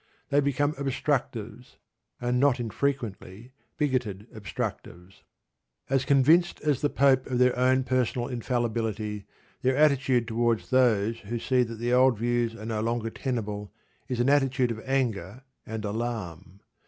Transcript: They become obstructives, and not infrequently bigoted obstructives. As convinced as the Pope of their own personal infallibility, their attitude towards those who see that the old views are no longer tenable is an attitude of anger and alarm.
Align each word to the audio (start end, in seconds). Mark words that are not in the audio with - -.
They 0.31 0.39
become 0.39 0.73
obstructives, 0.79 1.75
and 2.19 2.39
not 2.39 2.59
infrequently 2.59 3.53
bigoted 3.77 4.25
obstructives. 4.33 5.21
As 5.91 6.05
convinced 6.05 6.59
as 6.61 6.81
the 6.81 6.89
Pope 6.89 7.27
of 7.27 7.37
their 7.37 7.55
own 7.55 7.83
personal 7.83 8.27
infallibility, 8.27 9.27
their 9.61 9.77
attitude 9.77 10.27
towards 10.27 10.71
those 10.71 11.19
who 11.19 11.37
see 11.37 11.61
that 11.61 11.75
the 11.75 11.93
old 11.93 12.17
views 12.17 12.55
are 12.55 12.65
no 12.65 12.81
longer 12.81 13.11
tenable 13.11 13.71
is 14.07 14.19
an 14.19 14.27
attitude 14.31 14.71
of 14.71 14.81
anger 14.87 15.43
and 15.67 15.85
alarm. 15.85 16.61